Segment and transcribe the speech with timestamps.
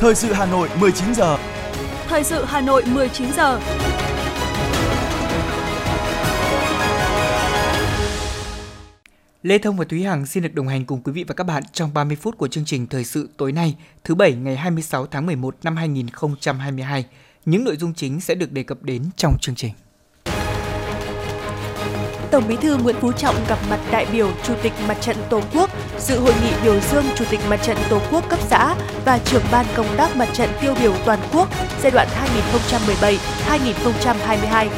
[0.00, 1.38] Thời sự Hà Nội 19 giờ.
[2.06, 3.60] Thời sự Hà Nội 19 giờ.
[9.42, 11.62] Lê Thông và Thúy Hằng xin được đồng hành cùng quý vị và các bạn
[11.72, 15.26] trong 30 phút của chương trình Thời sự tối nay, thứ Bảy ngày 26 tháng
[15.26, 17.04] 11 năm 2022.
[17.44, 19.72] Những nội dung chính sẽ được đề cập đến trong chương trình.
[22.30, 25.40] Tổng Bí thư Nguyễn Phú Trọng gặp mặt đại biểu Chủ tịch Mặt trận Tổ
[25.54, 29.18] quốc, dự hội nghị biểu dương Chủ tịch Mặt trận Tổ quốc cấp xã và
[29.18, 31.48] trưởng ban công tác Mặt trận tiêu biểu toàn quốc
[31.82, 32.08] giai đoạn
[33.48, 34.68] 2017-2022.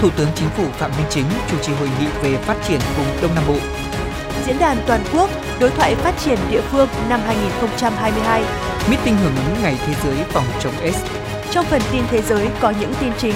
[0.00, 3.06] Thủ tướng Chính phủ Phạm Minh Chính chủ trì hội nghị về phát triển vùng
[3.22, 3.56] Đông Nam Bộ.
[4.46, 5.30] Diễn đàn toàn quốc
[5.60, 8.42] đối thoại phát triển địa phương năm 2022.
[8.90, 10.98] Meeting hưởng ứng Ngày Thế giới phòng chống AIDS.
[11.50, 13.34] Trong phần tin thế giới có những tin chính,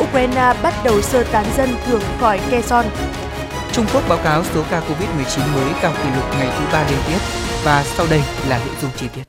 [0.00, 2.84] Ukraine bắt đầu sơ tán dân thường khỏi Kherson.
[3.72, 6.98] Trung Quốc báo cáo số ca COVID-19 mới cao kỷ lục ngày thứ ba liên
[7.08, 7.18] tiếp
[7.64, 9.22] và sau đây là nội dung chi tiết.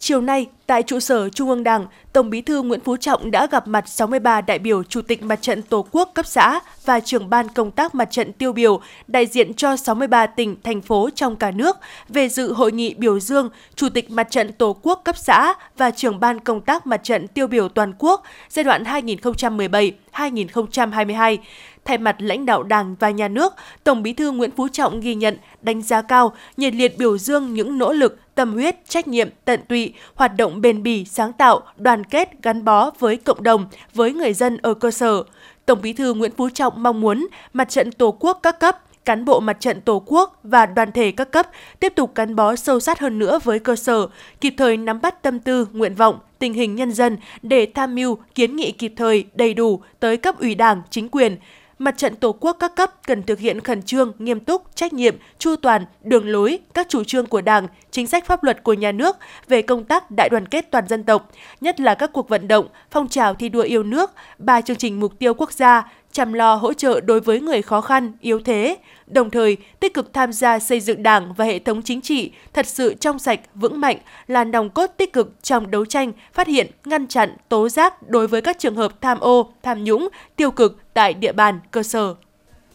[0.00, 3.46] Chiều nay, tại trụ sở Trung ương Đảng, Tổng Bí thư Nguyễn Phú Trọng đã
[3.46, 7.30] gặp mặt 63 đại biểu Chủ tịch Mặt trận Tổ quốc cấp xã và trưởng
[7.30, 11.36] ban công tác mặt trận tiêu biểu đại diện cho 63 tỉnh, thành phố trong
[11.36, 11.76] cả nước
[12.08, 15.90] về dự hội nghị biểu dương Chủ tịch Mặt trận Tổ quốc cấp xã và
[15.90, 21.36] trưởng ban công tác mặt trận tiêu biểu toàn quốc giai đoạn 2017-2022.
[21.88, 25.14] Thay mặt lãnh đạo Đảng và Nhà nước, Tổng Bí thư Nguyễn Phú Trọng ghi
[25.14, 29.28] nhận, đánh giá cao, nhiệt liệt biểu dương những nỗ lực, tâm huyết, trách nhiệm,
[29.44, 33.66] tận tụy, hoạt động bền bỉ, sáng tạo, đoàn kết, gắn bó với cộng đồng,
[33.94, 35.22] với người dân ở cơ sở.
[35.66, 39.24] Tổng Bí thư Nguyễn Phú Trọng mong muốn Mặt trận Tổ quốc các cấp, cán
[39.24, 41.46] bộ mặt trận Tổ quốc và đoàn thể các cấp
[41.80, 44.06] tiếp tục gắn bó sâu sát hơn nữa với cơ sở,
[44.40, 48.18] kịp thời nắm bắt tâm tư, nguyện vọng, tình hình nhân dân để tham mưu,
[48.34, 51.36] kiến nghị kịp thời, đầy đủ tới cấp ủy đảng, chính quyền,
[51.78, 55.16] Mặt trận Tổ quốc các cấp cần thực hiện khẩn trương, nghiêm túc, trách nhiệm,
[55.38, 58.92] chu toàn, đường lối, các chủ trương của Đảng, chính sách pháp luật của nhà
[58.92, 59.16] nước
[59.48, 62.66] về công tác đại đoàn kết toàn dân tộc, nhất là các cuộc vận động,
[62.90, 66.54] phong trào thi đua yêu nước, ba chương trình mục tiêu quốc gia, chăm lo
[66.54, 70.58] hỗ trợ đối với người khó khăn, yếu thế, đồng thời tích cực tham gia
[70.58, 73.96] xây dựng Đảng và hệ thống chính trị thật sự trong sạch, vững mạnh
[74.26, 78.26] là nòng cốt tích cực trong đấu tranh, phát hiện, ngăn chặn, tố giác đối
[78.26, 82.14] với các trường hợp tham ô, tham nhũng, tiêu cực tại địa bàn, cơ sở.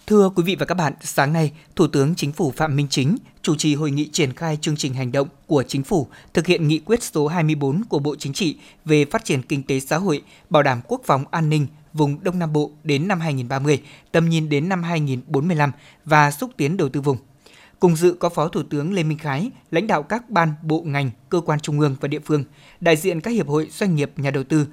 [0.07, 3.17] Thưa quý vị và các bạn, sáng nay, Thủ tướng Chính phủ Phạm Minh Chính
[3.41, 6.67] chủ trì hội nghị triển khai chương trình hành động của Chính phủ thực hiện
[6.67, 10.21] nghị quyết số 24 của Bộ Chính trị về phát triển kinh tế xã hội,
[10.49, 13.81] bảo đảm quốc phòng an ninh vùng Đông Nam Bộ đến năm 2030,
[14.11, 15.71] tầm nhìn đến năm 2045
[16.05, 17.17] và xúc tiến đầu tư vùng.
[17.79, 21.11] Cùng dự có Phó Thủ tướng Lê Minh Khái, lãnh đạo các ban, bộ ngành,
[21.29, 22.43] cơ quan trung ương và địa phương,
[22.79, 24.67] đại diện các hiệp hội doanh nghiệp, nhà đầu tư,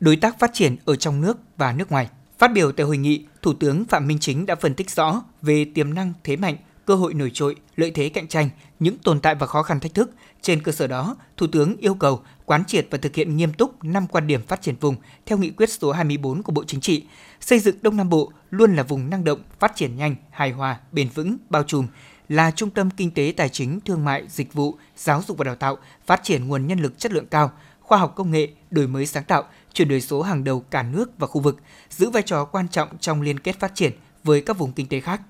[0.00, 2.08] đối tác phát triển ở trong nước và nước ngoài.
[2.38, 5.66] Phát biểu tại hội nghị, Thủ tướng Phạm Minh Chính đã phân tích rõ về
[5.74, 8.48] tiềm năng, thế mạnh, cơ hội nổi trội, lợi thế cạnh tranh,
[8.80, 10.10] những tồn tại và khó khăn thách thức.
[10.42, 13.84] Trên cơ sở đó, Thủ tướng yêu cầu quán triệt và thực hiện nghiêm túc
[13.84, 14.96] 5 quan điểm phát triển vùng
[15.26, 17.04] theo nghị quyết số 24 của Bộ Chính trị,
[17.40, 20.80] xây dựng Đông Nam Bộ luôn là vùng năng động, phát triển nhanh, hài hòa,
[20.92, 21.86] bền vững, bao trùm,
[22.28, 25.54] là trung tâm kinh tế tài chính, thương mại, dịch vụ, giáo dục và đào
[25.54, 29.06] tạo, phát triển nguồn nhân lực chất lượng cao, khoa học công nghệ, đổi mới
[29.06, 31.60] sáng tạo, chuyển đổi số hàng đầu cả nước và khu vực,
[31.90, 33.92] giữ vai trò quan trọng trong liên kết phát triển
[34.24, 35.20] với các vùng kinh tế khác.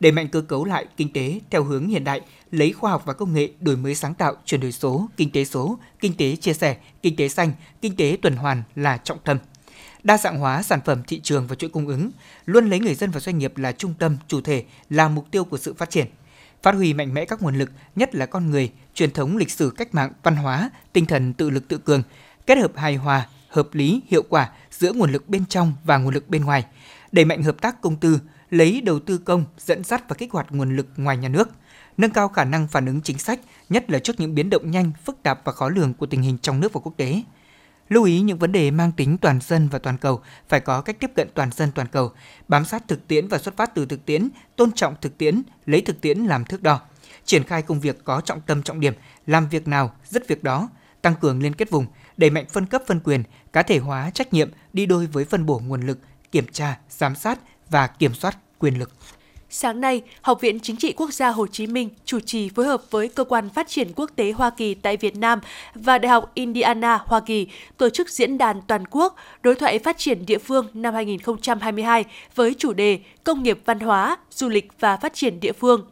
[0.00, 3.12] Đẩy mạnh cơ cấu lại kinh tế theo hướng hiện đại, lấy khoa học và
[3.12, 6.54] công nghệ đổi mới sáng tạo, chuyển đổi số, kinh tế số, kinh tế chia
[6.54, 9.38] sẻ, kinh tế xanh, kinh tế tuần hoàn là trọng tâm.
[10.02, 12.10] Đa dạng hóa sản phẩm thị trường và chuỗi cung ứng,
[12.46, 15.44] luôn lấy người dân và doanh nghiệp là trung tâm, chủ thể, là mục tiêu
[15.44, 16.06] của sự phát triển.
[16.62, 19.70] Phát huy mạnh mẽ các nguồn lực, nhất là con người, truyền thống lịch sử
[19.76, 22.02] cách mạng, văn hóa, tinh thần tự lực tự cường,
[22.46, 26.14] kết hợp hài hòa, hợp lý, hiệu quả giữa nguồn lực bên trong và nguồn
[26.14, 26.64] lực bên ngoài,
[27.12, 28.18] đẩy mạnh hợp tác công tư,
[28.54, 31.48] lấy đầu tư công dẫn dắt và kích hoạt nguồn lực ngoài nhà nước,
[31.96, 34.92] nâng cao khả năng phản ứng chính sách, nhất là trước những biến động nhanh,
[35.04, 37.22] phức tạp và khó lường của tình hình trong nước và quốc tế.
[37.88, 40.96] Lưu ý những vấn đề mang tính toàn dân và toàn cầu phải có cách
[41.00, 42.12] tiếp cận toàn dân toàn cầu,
[42.48, 45.80] bám sát thực tiễn và xuất phát từ thực tiễn, tôn trọng thực tiễn, lấy
[45.80, 46.80] thực tiễn làm thước đo.
[47.24, 48.94] Triển khai công việc có trọng tâm trọng điểm,
[49.26, 50.68] làm việc nào dứt việc đó,
[51.02, 51.86] tăng cường liên kết vùng,
[52.16, 53.22] đẩy mạnh phân cấp phân quyền,
[53.52, 55.98] cá thể hóa trách nhiệm đi đôi với phân bổ nguồn lực,
[56.32, 57.38] kiểm tra, giám sát
[57.70, 58.90] và kiểm soát quyền lực.
[59.56, 62.82] Sáng nay, Học viện Chính trị Quốc gia Hồ Chí Minh chủ trì phối hợp
[62.90, 65.40] với Cơ quan Phát triển Quốc tế Hoa Kỳ tại Việt Nam
[65.74, 67.46] và Đại học Indiana, Hoa Kỳ
[67.76, 72.04] tổ chức diễn đàn toàn quốc đối thoại phát triển địa phương năm 2022
[72.34, 75.84] với chủ đề Công nghiệp văn hóa, du lịch và phát triển địa phương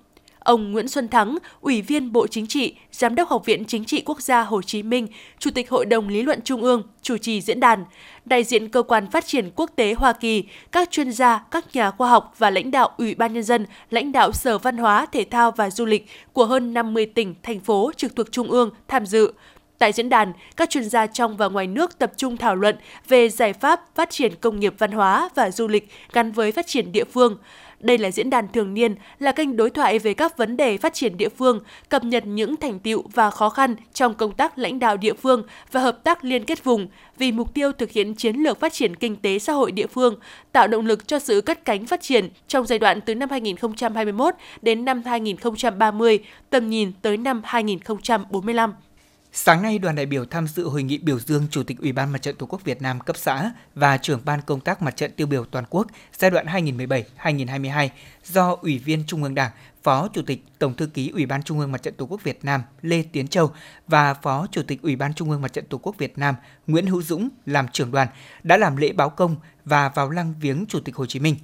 [0.44, 4.03] Ông Nguyễn Xuân Thắng, Ủy viên Bộ Chính trị, Giám đốc Học viện Chính trị
[4.06, 5.06] Quốc gia Hồ Chí Minh,
[5.39, 7.85] Chủ tịch Hội đồng Lý luận Trung ương, chủ trì diễn đàn.
[8.25, 11.91] Đại diện Cơ quan Phát triển Quốc tế Hoa Kỳ, các chuyên gia, các nhà
[11.91, 15.25] khoa học và lãnh đạo Ủy ban Nhân dân, lãnh đạo Sở Văn hóa, Thể
[15.31, 19.06] thao và Du lịch của hơn 50 tỉnh, thành phố trực thuộc Trung ương tham
[19.06, 19.33] dự.
[19.79, 22.77] Tại diễn đàn, các chuyên gia trong và ngoài nước tập trung thảo luận
[23.09, 26.67] về giải pháp phát triển công nghiệp văn hóa và du lịch gắn với phát
[26.67, 27.39] triển địa phương.
[27.82, 30.94] Đây là diễn đàn thường niên, là kênh đối thoại về các vấn đề phát
[30.94, 34.79] triển địa phương, cập nhật những thành tiệu và khó khăn trong công tác lãnh
[34.79, 35.43] đạo địa phương
[35.73, 36.88] và hợp tác liên kết vùng
[37.19, 40.17] vì mục tiêu thực hiện chiến lược phát triển kinh tế xã hội địa phương,
[40.52, 44.34] tạo động lực cho sự cất cánh phát triển trong giai đoạn từ năm 2021
[44.62, 46.19] đến năm 2030,
[46.50, 48.73] tầm nhìn tới năm 2045.
[49.34, 52.12] Sáng nay, đoàn đại biểu tham dự hội nghị biểu dương Chủ tịch Ủy ban
[52.12, 55.12] Mặt trận Tổ quốc Việt Nam cấp xã và trưởng ban công tác mặt trận
[55.12, 55.87] tiêu biểu toàn quốc
[56.17, 57.88] giai đoạn 2017-2022
[58.25, 59.50] do Ủy viên Trung ương Đảng,
[59.82, 62.38] Phó Chủ tịch Tổng thư ký Ủy ban Trung ương Mặt trận Tổ quốc Việt
[62.43, 63.50] Nam Lê Tiến Châu
[63.88, 66.34] và Phó Chủ tịch Ủy ban Trung ương Mặt trận Tổ quốc Việt Nam
[66.67, 68.08] Nguyễn Hữu Dũng làm trưởng đoàn
[68.43, 71.37] đã làm lễ báo công và vào lăng viếng Chủ tịch Hồ Chí Minh.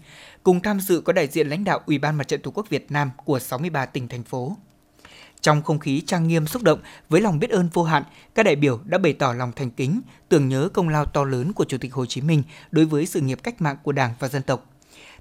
[0.43, 2.90] Cùng tham dự có đại diện lãnh đạo Ủy ban Mặt trận Tổ quốc Việt
[2.90, 4.56] Nam của 63 tỉnh thành phố.
[5.40, 8.02] Trong không khí trang nghiêm xúc động với lòng biết ơn vô hạn,
[8.35, 11.52] các đại biểu đã bày tỏ lòng thành kính, tưởng nhớ công lao to lớn
[11.52, 14.29] của Chủ tịch Hồ Chí Minh đối với sự nghiệp cách mạng của Đảng và
[14.29, 14.70] dân tộc.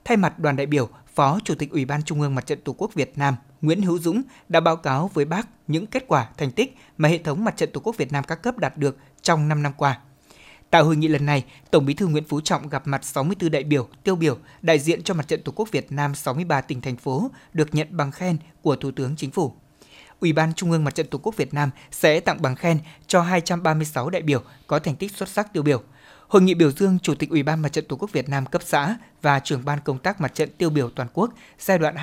[0.06, 2.75] Thay mặt đoàn đại biểu, Phó Chủ tịch Ủy ban Trung ương Mặt trận Tổ
[2.78, 6.52] quốc Việt Nam Nguyễn Hữu Dũng đã báo cáo với bác những kết quả, thành
[6.52, 9.48] tích mà hệ thống Mặt trận Tổ quốc Việt Nam các cấp đạt được trong
[9.48, 10.00] 5 năm qua.
[10.69, 13.64] Tại hội nghị lần này, Tổng Bí thư Nguyễn Phú Trọng gặp mặt 64 đại
[13.64, 16.96] biểu, tiêu biểu, đại diện cho Mặt trận Tổ quốc Việt Nam 63 tỉnh thành
[16.96, 19.54] phố được nhận bằng khen của Thủ tướng Chính phủ.
[20.19, 23.22] Ủy ban Trung ương Mặt trận Tổ quốc Việt Nam sẽ tặng bằng khen cho
[23.22, 25.84] 236 đại biểu có thành tích xuất sắc tiêu biểu.
[26.28, 28.62] Hội nghị biểu dương Chủ tịch Ủy ban Mặt trận Tổ quốc Việt Nam cấp
[28.66, 31.96] xã và trưởng ban công tác mặt trận tiêu biểu toàn quốc giai đoạn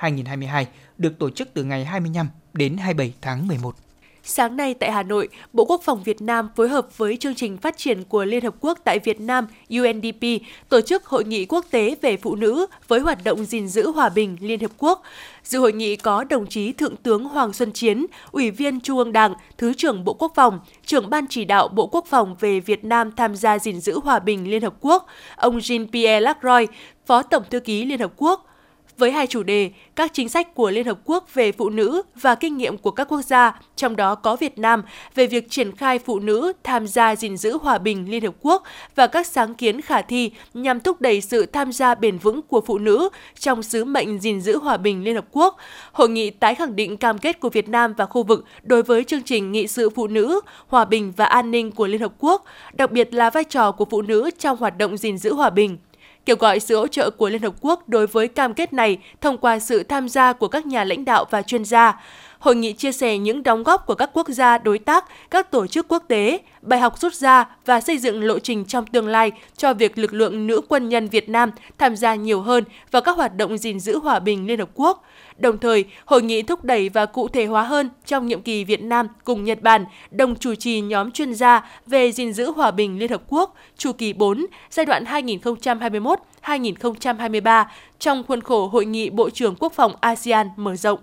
[0.00, 0.64] 2017-2022
[0.98, 3.76] được tổ chức từ ngày 25 đến 27 tháng 11.
[4.24, 7.56] Sáng nay tại Hà Nội, Bộ Quốc phòng Việt Nam phối hợp với chương trình
[7.56, 10.26] phát triển của Liên Hợp Quốc tại Việt Nam UNDP
[10.68, 14.08] tổ chức Hội nghị quốc tế về phụ nữ với hoạt động gìn giữ hòa
[14.08, 15.02] bình Liên Hợp Quốc.
[15.44, 19.12] Dự hội nghị có đồng chí Thượng tướng Hoàng Xuân Chiến, Ủy viên Trung ương
[19.12, 22.84] Đảng, Thứ trưởng Bộ Quốc phòng, trưởng Ban chỉ đạo Bộ Quốc phòng về Việt
[22.84, 26.70] Nam tham gia gìn giữ hòa bình Liên Hợp Quốc, ông Jean-Pierre Lacroix,
[27.06, 28.51] Phó Tổng Thư ký Liên Hợp Quốc,
[28.98, 32.34] với hai chủ đề các chính sách của Liên Hợp Quốc về phụ nữ và
[32.34, 34.82] kinh nghiệm của các quốc gia, trong đó có Việt Nam,
[35.14, 38.62] về việc triển khai phụ nữ tham gia gìn giữ hòa bình Liên Hợp Quốc
[38.94, 42.60] và các sáng kiến khả thi nhằm thúc đẩy sự tham gia bền vững của
[42.60, 43.08] phụ nữ
[43.38, 45.56] trong sứ mệnh gìn giữ hòa bình Liên Hợp Quốc.
[45.92, 49.04] Hội nghị tái khẳng định cam kết của Việt Nam và khu vực đối với
[49.04, 52.44] chương trình nghị sự phụ nữ, hòa bình và an ninh của Liên Hợp Quốc,
[52.72, 55.78] đặc biệt là vai trò của phụ nữ trong hoạt động gìn giữ hòa bình
[56.26, 59.38] kêu gọi sự hỗ trợ của Liên Hợp Quốc đối với cam kết này thông
[59.38, 62.00] qua sự tham gia của các nhà lãnh đạo và chuyên gia.
[62.38, 65.66] Hội nghị chia sẻ những đóng góp của các quốc gia đối tác, các tổ
[65.66, 69.32] chức quốc tế, bài học rút ra và xây dựng lộ trình trong tương lai
[69.56, 73.16] cho việc lực lượng nữ quân nhân Việt Nam tham gia nhiều hơn vào các
[73.16, 75.04] hoạt động gìn giữ hòa bình Liên Hợp Quốc.
[75.36, 78.82] Đồng thời, hội nghị thúc đẩy và cụ thể hóa hơn trong nhiệm kỳ Việt
[78.82, 82.98] Nam cùng Nhật Bản đồng chủ trì nhóm chuyên gia về gìn giữ hòa bình
[82.98, 87.64] Liên Hợp Quốc chu kỳ 4 giai đoạn 2021-2023
[87.98, 90.98] trong khuôn khổ Hội nghị Bộ trưởng Quốc phòng ASEAN mở rộng.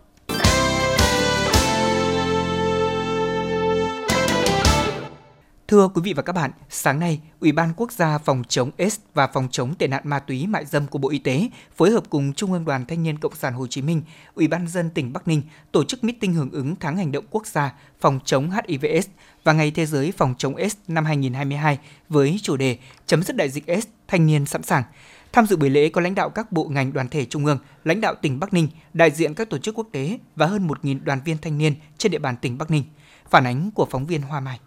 [5.70, 9.00] Thưa quý vị và các bạn, sáng nay, Ủy ban Quốc gia phòng chống AIDS
[9.14, 12.04] và phòng chống tệ nạn ma túy mại dâm của Bộ Y tế phối hợp
[12.10, 14.02] cùng Trung ương Đoàn Thanh niên Cộng sản Hồ Chí Minh,
[14.36, 17.48] Ủy ban dân tỉnh Bắc Ninh tổ chức meeting hưởng ứng tháng hành động quốc
[17.48, 19.08] gia phòng chống hivs
[19.44, 21.80] và Ngày Thế giới phòng chống AIDS năm 2022
[22.10, 24.84] với chủ đề chấm dứt đại dịch AIDS, thanh niên sẵn sàng.
[25.32, 28.02] Tham dự buổi lễ có lãnh đạo các bộ ngành đoàn thể trung ương, lãnh
[28.02, 31.20] đạo tỉnh Bắc Ninh, đại diện các tổ chức quốc tế và hơn 1.000 đoàn
[31.26, 32.84] viên thanh niên trên địa bàn tỉnh Bắc Ninh.
[33.30, 34.60] Phản ánh của phóng viên Hoa Mai.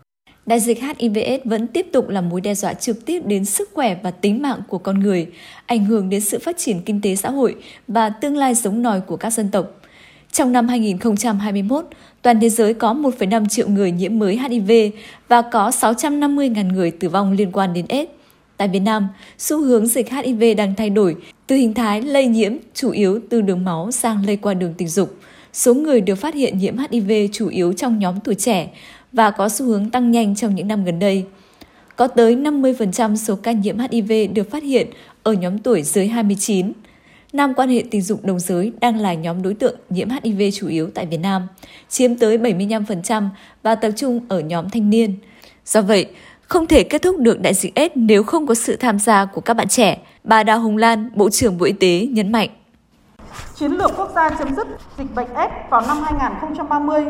[0.46, 3.96] Đại dịch HIVS vẫn tiếp tục là mối đe dọa trực tiếp đến sức khỏe
[4.02, 5.26] và tính mạng của con người,
[5.66, 7.56] ảnh hưởng đến sự phát triển kinh tế xã hội
[7.88, 9.66] và tương lai sống nòi của các dân tộc.
[10.32, 11.84] Trong năm 2021,
[12.22, 14.72] toàn thế giới có 1,5 triệu người nhiễm mới HIV
[15.28, 18.10] và có 650.000 người tử vong liên quan đến AIDS.
[18.56, 19.08] Tại Việt Nam,
[19.38, 23.40] xu hướng dịch HIV đang thay đổi từ hình thái lây nhiễm chủ yếu từ
[23.40, 25.16] đường máu sang lây qua đường tình dục.
[25.52, 28.70] Số người được phát hiện nhiễm HIV chủ yếu trong nhóm tuổi trẻ
[29.12, 31.26] và có xu hướng tăng nhanh trong những năm gần đây.
[31.96, 34.86] Có tới 50% số ca nhiễm HIV được phát hiện
[35.22, 36.72] ở nhóm tuổi dưới 29.
[37.32, 40.68] Nam quan hệ tình dục đồng giới đang là nhóm đối tượng nhiễm HIV chủ
[40.68, 41.46] yếu tại Việt Nam,
[41.88, 43.28] chiếm tới 75%
[43.62, 45.14] và tập trung ở nhóm thanh niên.
[45.66, 46.06] Do vậy,
[46.42, 49.40] không thể kết thúc được đại dịch AIDS nếu không có sự tham gia của
[49.40, 49.98] các bạn trẻ.
[50.24, 52.50] Bà Đào Hồng Lan, Bộ trưởng Bộ Y tế nhấn mạnh.
[53.54, 54.66] Chiến lược quốc gia chấm dứt
[54.98, 57.04] dịch bệnh AIDS vào năm 2030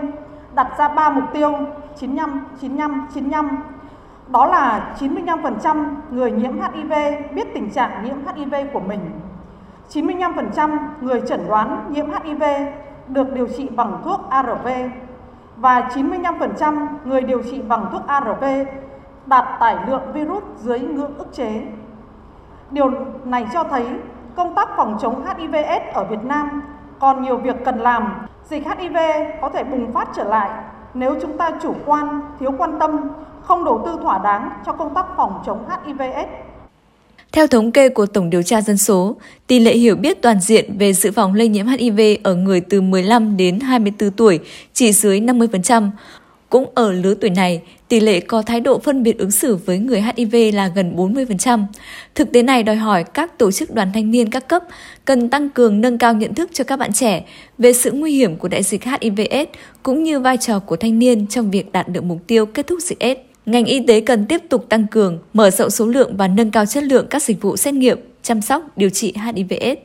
[0.54, 1.52] đặt ra 3 mục tiêu
[1.96, 3.58] 95, 95, 95.
[4.28, 6.92] Đó là 95% người nhiễm HIV
[7.34, 9.00] biết tình trạng nhiễm HIV của mình.
[9.92, 12.42] 95% người chẩn đoán nhiễm HIV
[13.08, 14.68] được điều trị bằng thuốc ARV.
[15.56, 18.44] và 95% người điều trị bằng thuốc ARV
[19.26, 21.62] đạt tải lượng virus dưới ngưỡng ức chế.
[22.70, 22.90] Điều
[23.24, 23.86] này cho thấy
[24.36, 26.62] công tác phòng chống HIV/AIDS ở Việt Nam
[27.02, 28.26] còn nhiều việc cần làm.
[28.50, 28.96] Dịch HIV
[29.40, 30.50] có thể bùng phát trở lại
[30.94, 32.90] nếu chúng ta chủ quan, thiếu quan tâm,
[33.42, 36.28] không đầu tư thỏa đáng cho công tác phòng chống HIV/AIDS.
[37.32, 39.16] Theo thống kê của Tổng điều tra dân số,
[39.46, 42.80] tỷ lệ hiểu biết toàn diện về dự phòng lây nhiễm HIV ở người từ
[42.80, 44.40] 15 đến 24 tuổi
[44.72, 45.90] chỉ dưới 50%.
[46.52, 49.78] Cũng ở lứa tuổi này, tỷ lệ có thái độ phân biệt ứng xử với
[49.78, 51.64] người HIV là gần 40%.
[52.14, 54.62] Thực tế này đòi hỏi các tổ chức đoàn thanh niên các cấp
[55.04, 57.24] cần tăng cường nâng cao nhận thức cho các bạn trẻ
[57.58, 59.50] về sự nguy hiểm của đại dịch HIV/AIDS
[59.82, 62.78] cũng như vai trò của thanh niên trong việc đạt được mục tiêu kết thúc
[62.82, 63.20] dịch AIDS.
[63.46, 66.66] Ngành y tế cần tiếp tục tăng cường, mở rộng số lượng và nâng cao
[66.66, 69.80] chất lượng các dịch vụ xét nghiệm, chăm sóc, điều trị HIV/AIDS.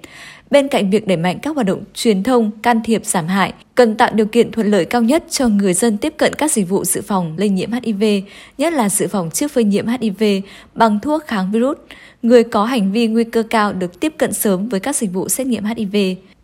[0.52, 3.96] Bên cạnh việc đẩy mạnh các hoạt động truyền thông, can thiệp giảm hại, cần
[3.96, 6.86] tạo điều kiện thuận lợi cao nhất cho người dân tiếp cận các dịch vụ
[6.86, 8.04] dự phòng lây nhiễm HIV,
[8.58, 10.24] nhất là dự phòng trước phơi nhiễm HIV
[10.74, 11.78] bằng thuốc kháng virus.
[12.22, 15.30] Người có hành vi nguy cơ cao được tiếp cận sớm với các dịch vụ
[15.30, 15.96] xét nghiệm HIV.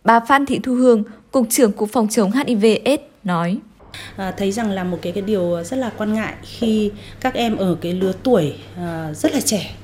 [0.04, 3.58] Bà Phan Thị Thu Hương, Cục trưởng Cục Phòng chống HIV/AIDS nói.
[4.16, 6.92] À, thấy rằng là một cái cái điều rất là quan ngại khi
[7.22, 9.76] các em ở cái lứa tuổi à, rất là trẻ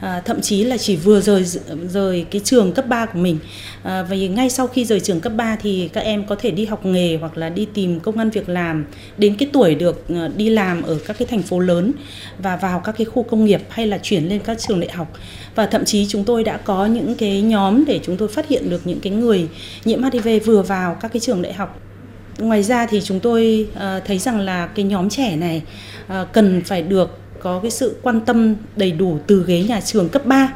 [0.00, 1.44] à, thậm chí là chỉ vừa rời
[1.88, 3.38] rời cái trường cấp 3 của mình.
[3.82, 6.64] À, vì ngay sau khi rời trường cấp 3 thì các em có thể đi
[6.64, 8.84] học nghề hoặc là đi tìm công an việc làm
[9.18, 11.92] đến cái tuổi được ờ, đi làm ở các cái thành phố lớn
[12.38, 15.12] và vào các cái khu công nghiệp hay là chuyển lên các trường đại học.
[15.54, 18.70] Và thậm chí chúng tôi đã có những cái nhóm để chúng tôi phát hiện
[18.70, 19.48] được những cái người
[19.84, 21.80] nhiễm HIV vừa vào các cái trường đại học.
[22.38, 25.62] Ngoài ra thì chúng tôi ờ, thấy rằng là cái nhóm trẻ này
[26.08, 30.08] ờ, cần phải được có cái sự quan tâm đầy đủ từ ghế nhà trường
[30.08, 30.54] cấp 3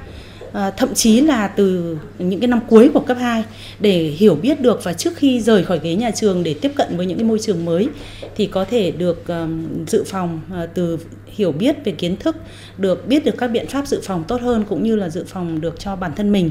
[0.55, 3.45] À, thậm chí là từ những cái năm cuối của cấp 2
[3.81, 6.97] để hiểu biết được và trước khi rời khỏi ghế nhà trường để tiếp cận
[6.97, 7.89] với những cái môi trường mới
[8.37, 12.37] thì có thể được um, dự phòng uh, từ hiểu biết về kiến thức,
[12.79, 15.61] được biết được các biện pháp dự phòng tốt hơn cũng như là dự phòng
[15.61, 16.51] được cho bản thân mình.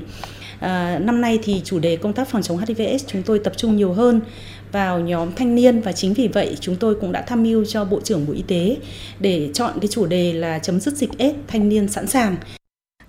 [0.59, 3.75] À, năm nay thì chủ đề công tác phòng chống HIV/AIDS chúng tôi tập trung
[3.75, 4.21] nhiều hơn
[4.71, 7.85] vào nhóm thanh niên và chính vì vậy chúng tôi cũng đã tham mưu cho
[7.85, 8.77] Bộ trưởng Bộ Y tế
[9.19, 12.35] để chọn cái chủ đề là chấm dứt dịch AIDS thanh niên sẵn sàng.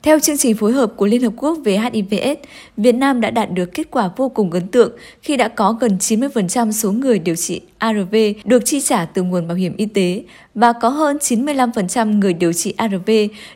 [0.05, 2.41] Theo chương trình phối hợp của Liên Hợp Quốc về HIV/AIDS,
[2.77, 5.97] Việt Nam đã đạt được kết quả vô cùng ấn tượng khi đã có gần
[6.01, 10.23] 90% số người điều trị ARV được chi trả từ nguồn bảo hiểm y tế
[10.55, 13.11] và có hơn 95% người điều trị ARV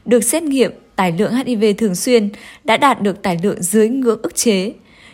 [0.04, 2.30] được xét nghiệm tài lượng HIV thường xuyên
[2.64, 4.72] đã đạt được tài lượng dưới ngưỡng ức chế.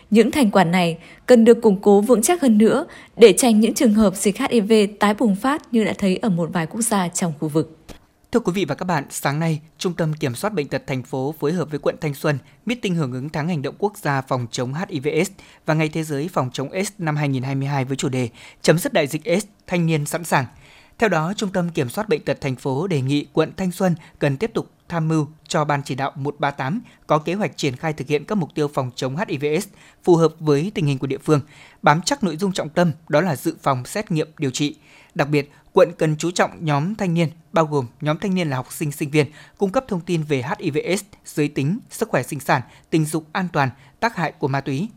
[0.09, 2.85] Những thành quả này cần được củng cố vững chắc hơn nữa
[3.17, 6.49] để tránh những trường hợp dịch HIV tái bùng phát như đã thấy ở một
[6.53, 7.77] vài quốc gia trong khu vực.
[8.31, 11.03] Thưa quý vị và các bạn, sáng nay, Trung tâm Kiểm soát Bệnh tật thành
[11.03, 14.21] phố phối hợp với quận Thanh Xuân meeting hưởng ứng tháng hành động quốc gia
[14.21, 15.31] phòng chống HIV/AIDS
[15.65, 18.29] và Ngày Thế giới phòng chống AIDS năm 2022 với chủ đề
[18.61, 20.45] Chấm dứt đại dịch AIDS, thanh niên sẵn sàng.
[20.97, 23.95] Theo đó, Trung tâm Kiểm soát Bệnh tật thành phố đề nghị quận Thanh Xuân
[24.19, 27.93] cần tiếp tục tham mưu cho Ban chỉ đạo 138 có kế hoạch triển khai
[27.93, 29.67] thực hiện các mục tiêu phòng chống HIV/AIDS
[30.03, 31.41] phù hợp với tình hình của địa phương,
[31.81, 34.75] bám chắc nội dung trọng tâm đó là dự phòng, xét nghiệm, điều trị.
[35.15, 38.57] Đặc biệt, quận cần chú trọng nhóm thanh niên, bao gồm nhóm thanh niên là
[38.57, 39.27] học sinh, sinh viên,
[39.57, 43.47] cung cấp thông tin về HIV/AIDS, giới tính, sức khỏe sinh sản, tình dục an
[43.53, 44.89] toàn, tác hại của ma túy.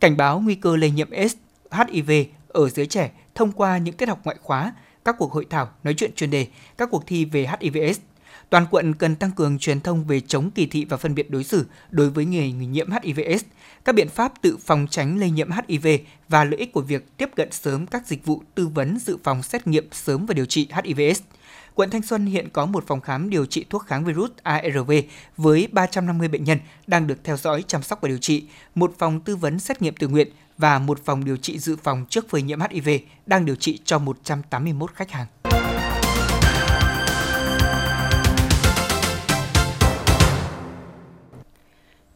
[0.00, 1.34] Cảnh báo nguy cơ lây nhiễm S,
[1.70, 2.10] HIV
[2.48, 4.72] ở giới trẻ thông qua những tiết học ngoại khóa,
[5.04, 6.46] các cuộc hội thảo, nói chuyện chuyên đề,
[6.78, 8.00] các cuộc thi về HIV/AIDS
[8.50, 11.44] Toàn quận cần tăng cường truyền thông về chống kỳ thị và phân biệt đối
[11.44, 13.20] xử đối với người, người nhiễm HIV,
[13.84, 15.86] các biện pháp tự phòng tránh lây nhiễm HIV
[16.28, 19.42] và lợi ích của việc tiếp cận sớm các dịch vụ tư vấn dự phòng
[19.42, 21.00] xét nghiệm sớm và điều trị HIV.
[21.74, 24.92] Quận Thanh Xuân hiện có một phòng khám điều trị thuốc kháng virus ARV
[25.36, 29.20] với 350 bệnh nhân đang được theo dõi, chăm sóc và điều trị, một phòng
[29.20, 30.28] tư vấn xét nghiệm tự nguyện
[30.58, 32.88] và một phòng điều trị dự phòng trước phơi nhiễm HIV
[33.26, 35.26] đang điều trị cho 181 khách hàng.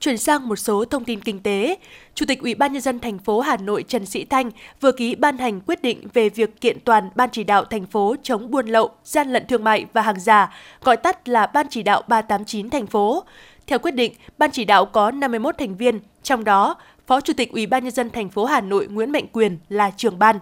[0.05, 1.79] Chuyển sang một số thông tin kinh tế,
[2.15, 5.15] Chủ tịch Ủy ban nhân dân thành phố Hà Nội Trần Sĩ Thanh vừa ký
[5.15, 8.67] ban hành quyết định về việc kiện toàn Ban chỉ đạo thành phố chống buôn
[8.67, 12.71] lậu, gian lận thương mại và hàng giả, gọi tắt là Ban chỉ đạo 389
[12.71, 13.25] thành phố.
[13.67, 17.53] Theo quyết định, ban chỉ đạo có 51 thành viên, trong đó Phó Chủ tịch
[17.53, 20.39] Ủy ban nhân dân thành phố Hà Nội Nguyễn Mạnh Quyền là trưởng ban.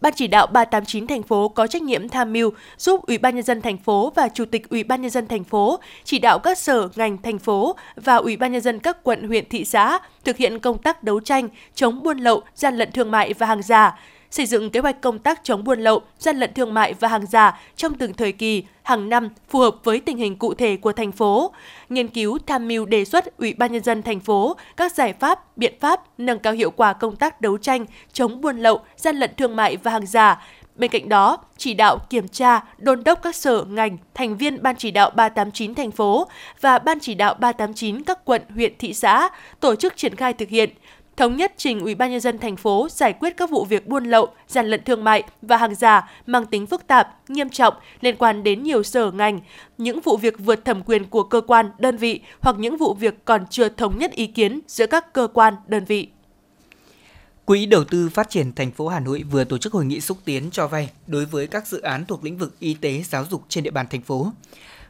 [0.00, 3.44] Ban chỉ đạo 389 thành phố có trách nhiệm tham mưu giúp Ủy ban nhân
[3.44, 6.58] dân thành phố và Chủ tịch Ủy ban nhân dân thành phố chỉ đạo các
[6.58, 10.36] sở ngành thành phố và Ủy ban nhân dân các quận huyện thị xã thực
[10.36, 13.98] hiện công tác đấu tranh chống buôn lậu, gian lận thương mại và hàng giả,
[14.30, 17.26] xây dựng kế hoạch công tác chống buôn lậu, gian lận thương mại và hàng
[17.26, 20.92] giả trong từng thời kỳ, hàng năm phù hợp với tình hình cụ thể của
[20.92, 21.52] thành phố,
[21.88, 25.56] nghiên cứu tham mưu đề xuất Ủy ban nhân dân thành phố các giải pháp,
[25.56, 29.30] biện pháp nâng cao hiệu quả công tác đấu tranh chống buôn lậu, gian lận
[29.36, 30.42] thương mại và hàng giả,
[30.78, 34.76] Bên cạnh đó, chỉ đạo kiểm tra, đôn đốc các sở ngành, thành viên Ban
[34.76, 36.26] chỉ đạo 389 thành phố
[36.60, 39.28] và Ban chỉ đạo 389 các quận, huyện, thị xã
[39.60, 40.70] tổ chức triển khai thực hiện,
[41.18, 44.04] thống nhất trình Ủy ban nhân dân thành phố giải quyết các vụ việc buôn
[44.04, 48.16] lậu, gian lận thương mại và hàng giả mang tính phức tạp, nghiêm trọng liên
[48.16, 49.40] quan đến nhiều sở ngành,
[49.78, 53.24] những vụ việc vượt thẩm quyền của cơ quan, đơn vị hoặc những vụ việc
[53.24, 56.08] còn chưa thống nhất ý kiến giữa các cơ quan, đơn vị.
[57.44, 60.18] Quỹ đầu tư phát triển thành phố Hà Nội vừa tổ chức hội nghị xúc
[60.24, 63.42] tiến cho vay đối với các dự án thuộc lĩnh vực y tế, giáo dục
[63.48, 64.32] trên địa bàn thành phố.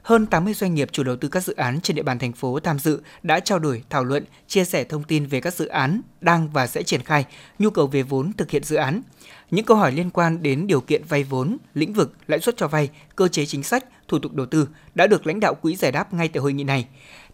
[0.08, 2.60] Hơn 80 doanh nghiệp chủ đầu tư các dự án trên địa bàn thành phố
[2.60, 6.00] tham dự đã trao đổi, thảo luận, chia sẻ thông tin về các dự án
[6.20, 7.24] đang và sẽ triển khai,
[7.58, 9.02] nhu cầu về vốn thực hiện dự án.
[9.50, 12.68] Những câu hỏi liên quan đến điều kiện vay vốn, lĩnh vực, lãi suất cho
[12.68, 15.92] vay, cơ chế chính sách, thủ tục đầu tư đã được lãnh đạo quỹ giải
[15.92, 16.88] đáp ngay tại hội nghị này.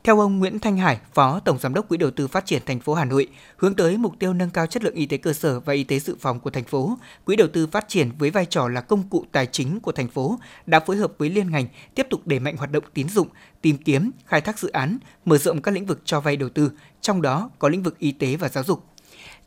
[0.04, 2.80] Theo ông Nguyễn Thanh Hải, Phó Tổng Giám đốc Quỹ đầu tư phát triển thành
[2.80, 5.60] phố Hà Nội, hướng tới mục tiêu nâng cao chất lượng y tế cơ sở
[5.60, 8.46] và y tế dự phòng của thành phố, Quỹ đầu tư phát triển với vai
[8.46, 11.66] trò là công cụ tài chính của thành phố đã phối hợp với liên ngành
[11.94, 13.28] tiếp tục đẩy mạnh hoạt động tín dụng,
[13.62, 16.72] tìm kiếm, khai thác dự án, mở rộng các lĩnh vực cho vay đầu tư,
[17.00, 18.84] trong đó có lĩnh vực y tế và giáo dục.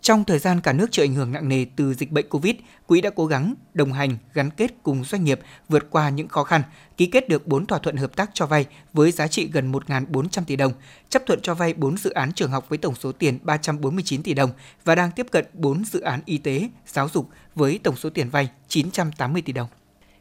[0.01, 2.55] Trong thời gian cả nước chịu ảnh hưởng nặng nề từ dịch bệnh Covid,
[2.87, 5.39] Quỹ đã cố gắng đồng hành, gắn kết cùng doanh nghiệp
[5.69, 6.61] vượt qua những khó khăn,
[6.97, 10.43] ký kết được 4 thỏa thuận hợp tác cho vay với giá trị gần 1.400
[10.47, 10.73] tỷ đồng,
[11.09, 14.33] chấp thuận cho vay 4 dự án trường học với tổng số tiền 349 tỷ
[14.33, 14.51] đồng
[14.83, 18.29] và đang tiếp cận 4 dự án y tế, giáo dục với tổng số tiền
[18.29, 19.67] vay 980 tỷ đồng.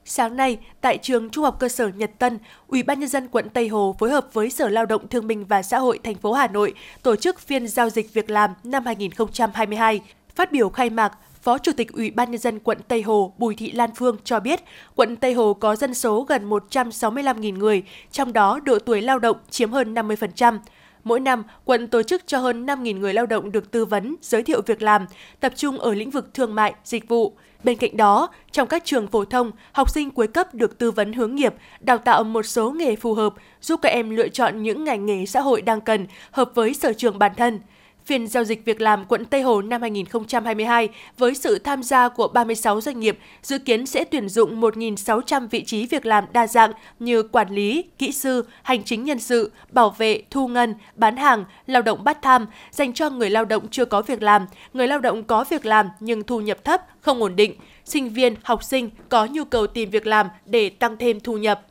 [0.08, 3.48] Sáng nay, tại trường Trung học cơ sở Nhật Tân, Ủy ban nhân dân quận
[3.48, 6.32] Tây Hồ phối hợp với Sở Lao động Thương binh và Xã hội thành phố
[6.32, 10.00] Hà Nội tổ chức phiên giao dịch việc làm năm 2022.
[10.34, 13.54] Phát biểu khai mạc, Phó Chủ tịch Ủy ban nhân dân quận Tây Hồ Bùi
[13.54, 14.60] Thị Lan Phương cho biết,
[14.94, 17.82] quận Tây Hồ có dân số gần 165.000 người,
[18.12, 20.58] trong đó độ tuổi lao động chiếm hơn 50%.
[21.06, 24.42] Mỗi năm, quận tổ chức cho hơn 5.000 người lao động được tư vấn, giới
[24.42, 25.06] thiệu việc làm,
[25.40, 27.32] tập trung ở lĩnh vực thương mại, dịch vụ.
[27.64, 31.12] Bên cạnh đó, trong các trường phổ thông, học sinh cuối cấp được tư vấn
[31.12, 34.84] hướng nghiệp, đào tạo một số nghề phù hợp, giúp các em lựa chọn những
[34.84, 37.60] ngành nghề xã hội đang cần, hợp với sở trường bản thân.
[38.06, 40.88] Phiên giao dịch việc làm quận Tây Hồ năm 2022
[41.19, 45.64] với sự tham gia của 36 doanh nghiệp dự kiến sẽ tuyển dụng 1.600 vị
[45.64, 49.90] trí việc làm đa dạng như quản lý, kỹ sư, hành chính nhân sự, bảo
[49.90, 53.84] vệ, thu ngân, bán hàng, lao động bắt tham dành cho người lao động chưa
[53.84, 57.36] có việc làm, người lao động có việc làm nhưng thu nhập thấp, không ổn
[57.36, 61.36] định, sinh viên, học sinh có nhu cầu tìm việc làm để tăng thêm thu
[61.36, 61.62] nhập.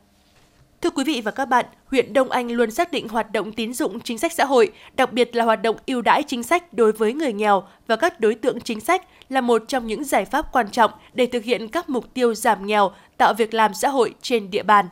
[0.86, 3.74] Thưa quý vị và các bạn, huyện Đông Anh luôn xác định hoạt động tín
[3.74, 6.92] dụng chính sách xã hội, đặc biệt là hoạt động ưu đãi chính sách đối
[6.92, 10.52] với người nghèo và các đối tượng chính sách là một trong những giải pháp
[10.52, 14.14] quan trọng để thực hiện các mục tiêu giảm nghèo, tạo việc làm xã hội
[14.22, 14.86] trên địa bàn.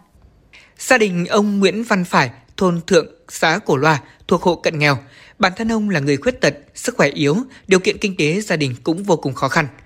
[0.79, 4.99] Gia đình ông Nguyễn Văn Phải, thôn Thượng, xã Cổ Loa, thuộc hộ cận nghèo.
[5.39, 8.57] Bản thân ông là người khuyết tật, sức khỏe yếu, điều kiện kinh tế gia
[8.57, 9.67] đình cũng vô cùng khó khăn–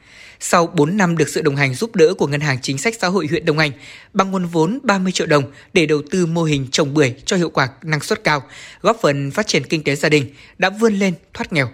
[0.40, 3.08] sau 4 năm được sự đồng hành giúp đỡ của Ngân hàng Chính sách Xã
[3.08, 3.70] hội huyện Đông Anh
[4.12, 7.50] bằng nguồn vốn 30 triệu đồng để đầu tư mô hình trồng bưởi cho hiệu
[7.50, 8.42] quả năng suất cao,
[8.80, 11.68] góp phần phát triển kinh tế gia đình, đã vươn lên thoát nghèo.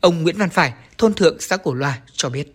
[0.00, 2.52] Ông Nguyễn Văn Phải, thôn thượng xã Cổ Loa cho biết.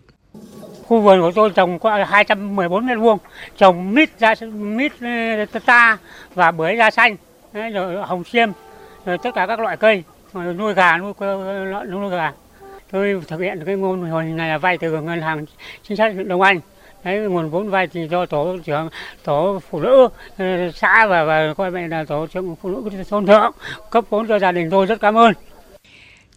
[0.86, 3.18] Khu vườn của tôi trồng có 214 mét vuông,
[3.58, 5.98] trồng mít ra mít ờ, ta
[6.34, 7.16] và bưởi da xanh,
[7.54, 8.50] rồi hồng xiêm,
[9.06, 11.14] rồi tất cả các loại cây, rồi nuôi gà nuôi
[11.90, 12.32] nuôi gà
[12.92, 15.46] tôi thực hiện cái ngôn hồi này là vay từ ngân hàng
[15.84, 16.60] chính sách huyện Đông Anh.
[17.04, 18.90] Đấy, nguồn vốn vay thì do tổ trưởng,
[19.24, 23.26] tổ phụ nữ ờ, xã và và coi vậy là tổ trưởng phụ nữ thôn
[23.26, 23.52] thượng,
[23.90, 25.34] cấp vốn cho gia đình tôi rất cảm ơn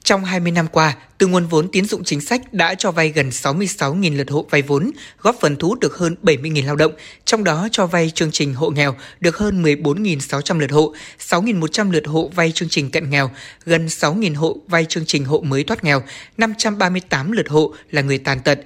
[0.04, 3.28] trong 20 năm qua, từ nguồn vốn tín dụng chính sách đã cho vay gần
[3.28, 4.90] 66.000 lượt hộ vay vốn,
[5.20, 6.92] góp phần thu hút được hơn 70.000 lao động,
[7.24, 12.06] trong đó cho vay chương trình hộ nghèo được hơn 14.600 lượt hộ, 6.100 lượt
[12.06, 13.30] hộ vay chương trình cận nghèo,
[13.64, 16.02] gần 6.000 hộ vay chương trình hộ mới thoát nghèo,
[16.36, 18.60] 538 lượt hộ là người tàn tật,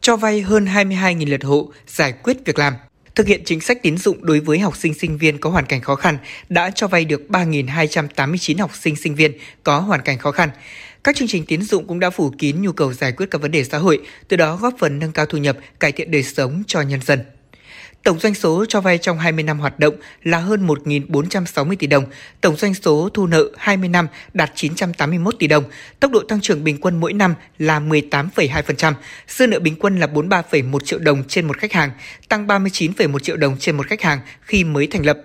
[0.00, 2.74] cho vay hơn 22.000 lượt hộ giải quyết việc làm
[3.14, 5.80] thực hiện chính sách tín dụng đối với học sinh sinh viên có hoàn cảnh
[5.80, 10.30] khó khăn đã cho vay được 3.289 học sinh sinh viên có hoàn cảnh khó
[10.30, 10.50] khăn.
[11.04, 13.50] Các chương trình tín dụng cũng đã phủ kín nhu cầu giải quyết các vấn
[13.50, 16.62] đề xã hội, từ đó góp phần nâng cao thu nhập, cải thiện đời sống
[16.66, 17.20] cho nhân dân.
[18.04, 22.04] Tổng doanh số cho vay trong 20 năm hoạt động là hơn 1.460 tỷ đồng,
[22.40, 25.64] tổng doanh số thu nợ 20 năm đạt 981 tỷ đồng,
[26.00, 28.92] tốc độ tăng trưởng bình quân mỗi năm là 18,2%,
[29.28, 31.90] dư nợ bình quân là 43,1 triệu đồng trên một khách hàng,
[32.28, 35.18] tăng 39,1 triệu đồng trên một khách hàng khi mới thành lập.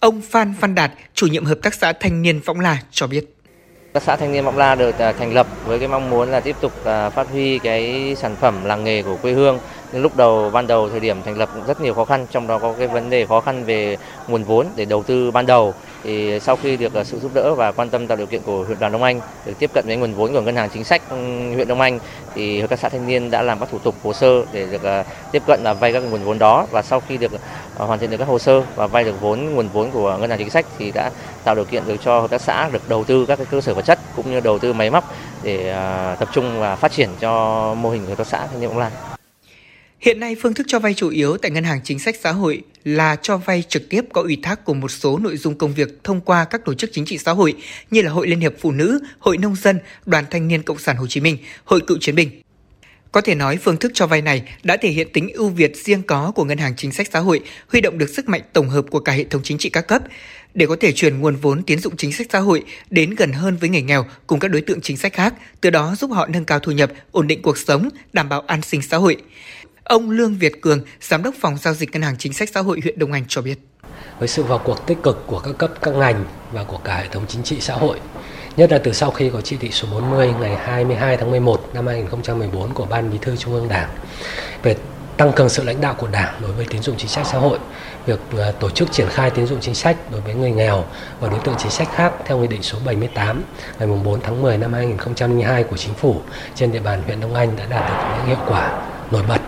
[0.00, 3.24] Ông Phan Văn Đạt, chủ nhiệm hợp tác xã Thanh niên Võng La cho biết.
[3.94, 6.40] Các xã thanh niên Võng La được à, thành lập với cái mong muốn là
[6.40, 9.58] tiếp tục à, phát huy cái sản phẩm làng nghề của quê hương
[9.92, 12.46] nhưng lúc đầu ban đầu thời điểm thành lập cũng rất nhiều khó khăn, trong
[12.46, 13.96] đó có cái vấn đề khó khăn về
[14.28, 15.74] nguồn vốn để đầu tư ban đầu.
[16.02, 18.64] Thì sau khi được à, sự giúp đỡ và quan tâm tạo điều kiện của
[18.64, 21.02] huyện đoàn Đông Anh được tiếp cận với nguồn vốn của ngân hàng chính sách
[21.10, 21.16] ừ,
[21.54, 21.98] huyện Đông Anh
[22.34, 24.82] thì hợp tác xã thanh niên đã làm các thủ tục hồ sơ để được
[24.82, 27.32] à, tiếp cận và vay các nguồn vốn đó và sau khi được
[27.78, 30.30] à, hoàn thiện được các hồ sơ và vay được vốn nguồn vốn của ngân
[30.30, 31.10] hàng chính sách thì đã
[31.44, 33.74] tạo điều kiện được cho hợp tác xã được đầu tư các cái cơ sở
[33.74, 35.74] vật chất cũng như đầu tư máy móc để
[36.18, 38.92] tập trung và phát triển cho mô hình hợp tác xã thanh niên Bóng Lan.
[40.06, 42.62] Hiện nay, phương thức cho vay chủ yếu tại Ngân hàng Chính sách Xã hội
[42.84, 46.04] là cho vay trực tiếp có ủy thác của một số nội dung công việc
[46.04, 47.54] thông qua các tổ chức chính trị xã hội
[47.90, 50.96] như là Hội Liên hiệp Phụ nữ, Hội Nông dân, Đoàn Thanh niên Cộng sản
[50.96, 52.30] Hồ Chí Minh, Hội Cựu chiến binh.
[53.12, 56.02] Có thể nói phương thức cho vay này đã thể hiện tính ưu việt riêng
[56.02, 58.84] có của Ngân hàng Chính sách Xã hội, huy động được sức mạnh tổng hợp
[58.90, 60.02] của cả hệ thống chính trị các cấp
[60.54, 63.56] để có thể chuyển nguồn vốn tiến dụng chính sách xã hội đến gần hơn
[63.56, 66.44] với người nghèo cùng các đối tượng chính sách khác, từ đó giúp họ nâng
[66.44, 69.16] cao thu nhập, ổn định cuộc sống, đảm bảo an sinh xã hội.
[69.88, 72.80] Ông Lương Việt Cường, Giám đốc Phòng Giao dịch Ngân hàng Chính sách Xã hội
[72.82, 73.58] huyện Đông Anh cho biết.
[74.18, 77.08] Với sự vào cuộc tích cực của các cấp các ngành và của cả hệ
[77.08, 78.00] thống chính trị xã hội,
[78.56, 81.86] nhất là từ sau khi có chỉ thị số 40 ngày 22 tháng 11 năm
[81.86, 83.90] 2014 của Ban Bí thư Trung ương Đảng
[84.62, 84.76] về
[85.16, 87.58] tăng cường sự lãnh đạo của Đảng đối với tín dụng chính sách xã hội,
[88.06, 90.84] việc ờ, tổ chức triển khai tín dụng chính sách đối với người nghèo
[91.20, 93.42] và đối tượng chính sách khác theo Nghị định số 78
[93.78, 96.20] ngày 4 tháng 10 năm 2002 của Chính phủ
[96.54, 99.40] trên địa bàn huyện Đông Anh đã đạt được những hiệu quả nổi bật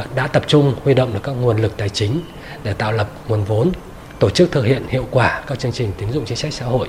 [0.00, 2.20] và đã tập trung huy động được các nguồn lực tài chính
[2.62, 3.72] để tạo lập nguồn vốn,
[4.18, 6.88] tổ chức thực hiện hiệu quả các chương trình tín dụng chính sách xã hội,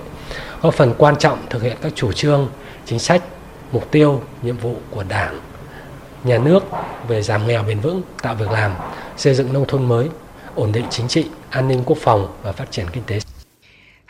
[0.61, 2.49] góp phần quan trọng thực hiện các chủ trương,
[2.85, 3.21] chính sách,
[3.71, 5.39] mục tiêu, nhiệm vụ của đảng,
[6.23, 6.63] nhà nước
[7.07, 8.71] về giảm nghèo bền vững, tạo việc làm,
[9.17, 10.09] xây dựng nông thôn mới,
[10.55, 13.19] ổn định chính trị, an ninh quốc phòng và phát triển kinh tế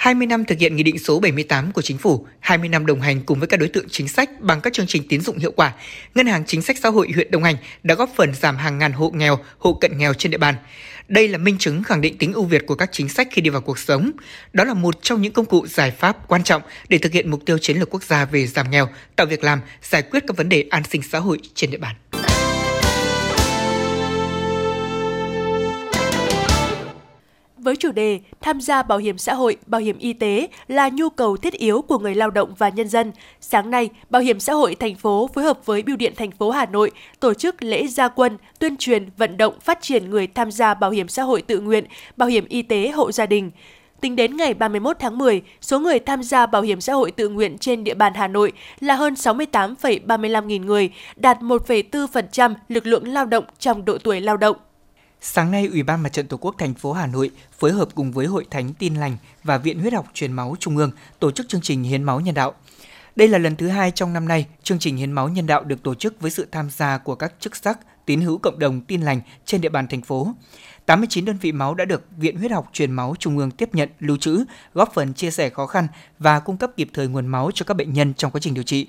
[0.02, 3.22] 20 năm thực hiện Nghị định số 78 của Chính phủ, 20 năm đồng hành
[3.22, 5.74] cùng với các đối tượng chính sách bằng các chương trình tín dụng hiệu quả,
[6.16, 8.92] Ngân hàng Chính sách Xã hội huyện Đông Anh đã góp phần giảm hàng ngàn
[8.92, 10.56] hộ nghèo, hộ cận nghèo trên địa bàn.
[11.08, 13.50] Đây là minh chứng khẳng định tính ưu việt của các chính sách khi đi
[13.50, 14.12] vào cuộc sống.
[14.54, 17.46] Đó là một trong những công cụ giải pháp quan trọng để thực hiện mục
[17.46, 20.50] tiêu chiến lược quốc gia về giảm nghèo, tạo việc làm, giải quyết các vấn
[20.50, 21.96] đề an sinh xã hội trên địa bàn.
[27.62, 31.10] Với chủ đề Tham gia bảo hiểm xã hội, bảo hiểm y tế là nhu
[31.10, 33.12] cầu thiết yếu của người lao động và nhân dân.
[33.42, 36.50] Sáng nay, Bảo hiểm xã hội thành phố phối hợp với Bưu điện thành phố
[36.50, 40.52] Hà Nội tổ chức lễ gia quân, tuyên truyền, vận động phát triển người tham
[40.52, 41.86] gia bảo hiểm xã hội tự nguyện,
[42.18, 43.52] bảo hiểm y tế hộ gia đình.
[44.02, 47.30] Tính đến ngày 31 tháng 10, số người tham gia bảo hiểm xã hội tự
[47.30, 53.08] nguyện trên địa bàn Hà Nội là hơn 68,35 nghìn người, đạt 1,4% lực lượng
[53.08, 54.58] lao động trong độ tuổi lao động.
[55.24, 58.12] Sáng nay, Ủy ban Mặt trận Tổ quốc thành phố Hà Nội phối hợp cùng
[58.12, 61.50] với Hội Thánh Tin Lành và Viện Huyết học Truyền máu Trung ương tổ chức
[61.50, 62.54] chương trình hiến máu nhân đạo.
[63.16, 65.84] Đây là lần thứ hai trong năm nay, chương trình hiến máu nhân đạo được
[65.84, 69.02] tổ chức với sự tham gia của các chức sắc, tín hữu cộng đồng tin
[69.02, 70.28] lành trên địa bàn thành phố.
[70.86, 73.90] 89 đơn vị máu đã được Viện Huyết học Truyền máu Trung ương tiếp nhận,
[74.00, 75.88] lưu trữ, góp phần chia sẻ khó khăn
[76.20, 78.64] và cung cấp kịp thời nguồn máu cho các bệnh nhân trong quá trình điều
[78.64, 78.88] trị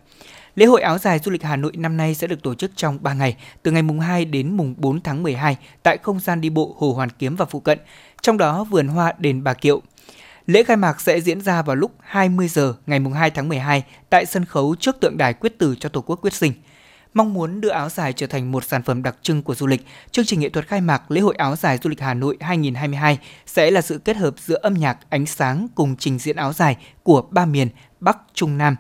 [0.56, 2.98] Lễ hội áo dài du lịch Hà Nội năm nay sẽ được tổ chức trong
[3.02, 6.50] 3 ngày, từ ngày mùng 2 đến mùng 4 tháng 12 tại không gian đi
[6.50, 7.80] bộ Hồ Hoàn Kiếm và phụ cận,
[8.22, 9.82] trong đó vườn hoa đền Bà Kiệu.
[10.46, 13.84] Lễ khai mạc sẽ diễn ra vào lúc 20 giờ ngày mùng 2 tháng 12
[14.10, 16.54] tại sân khấu trước tượng đài quyết tử cho Tổ quốc quyết sinh.
[17.14, 19.86] Mong muốn đưa áo dài trở thành một sản phẩm đặc trưng của du lịch,
[20.12, 23.20] chương trình nghệ thuật khai mạc lễ hội áo dài du lịch Hà Nội 2022
[23.46, 26.78] sẽ là sự kết hợp giữa âm nhạc, ánh sáng cùng trình diễn áo dài
[27.04, 27.68] của ba miền
[28.00, 28.76] Bắc, Trung, Nam.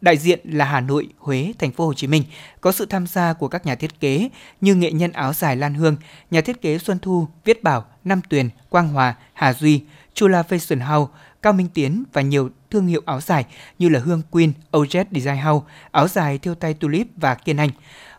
[0.00, 2.24] Đại diện là Hà Nội, Huế, Thành phố Hồ Chí Minh,
[2.60, 4.28] có sự tham gia của các nhà thiết kế
[4.60, 5.96] như nghệ nhân áo dài Lan Hương,
[6.30, 9.82] nhà thiết kế Xuân Thu, Viết Bảo, Nam Tuyền, Quang Hòa, Hà Duy,
[10.14, 13.46] Chula Fashion House, Cao Minh Tiến và nhiều thương hiệu áo dài
[13.78, 17.70] như là Hương Queen, Ojet Design House, áo dài thiêu tay Tulip và Kiên Anh.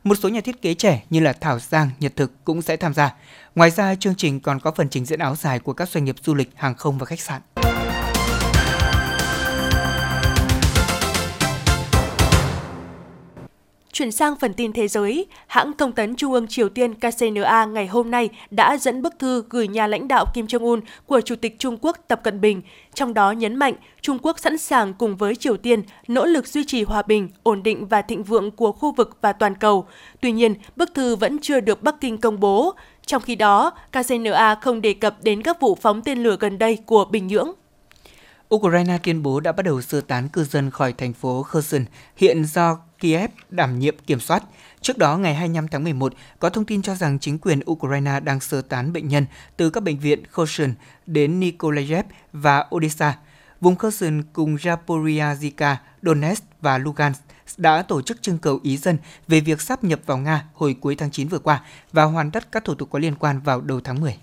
[0.03, 2.93] Một số nhà thiết kế trẻ như là Thảo Giang, Nhật Thực cũng sẽ tham
[2.93, 3.13] gia.
[3.55, 6.15] Ngoài ra, chương trình còn có phần trình diễn áo dài của các doanh nghiệp
[6.23, 7.41] du lịch, hàng không và khách sạn.
[13.99, 17.87] Chuyển sang phần tin thế giới, hãng thông tấn Trung ương Triều Tiên KCNA ngày
[17.87, 21.59] hôm nay đã dẫn bức thư gửi nhà lãnh đạo Kim Jong-un của Chủ tịch
[21.59, 22.61] Trung Quốc Tập Cận Bình,
[22.93, 26.63] trong đó nhấn mạnh Trung Quốc sẵn sàng cùng với Triều Tiên nỗ lực duy
[26.63, 29.87] trì hòa bình, ổn định và thịnh vượng của khu vực và toàn cầu.
[30.21, 32.73] Tuy nhiên, bức thư vẫn chưa được Bắc Kinh công bố.
[33.05, 36.77] Trong khi đó, KCNA không đề cập đến các vụ phóng tên lửa gần đây
[36.85, 37.51] của Bình Nhưỡng.
[38.55, 41.85] Ukraine tuyên bố đã bắt đầu sơ tán cư dân khỏi thành phố Kherson,
[42.15, 44.43] hiện do Kiev đảm nhiệm kiểm soát.
[44.81, 48.39] Trước đó, ngày 25 tháng 11, có thông tin cho rằng chính quyền Ukraine đang
[48.39, 49.25] sơ tán bệnh nhân
[49.57, 50.73] từ các bệnh viện Kherson
[51.05, 53.17] đến Nikolaev và Odessa.
[53.61, 57.21] Vùng Kherson cùng Zaporizhia, Donetsk và Lugansk
[57.57, 60.95] đã tổ chức trưng cầu ý dân về việc sắp nhập vào Nga hồi cuối
[60.95, 63.81] tháng 9 vừa qua và hoàn tất các thủ tục có liên quan vào đầu
[63.83, 64.17] tháng 10.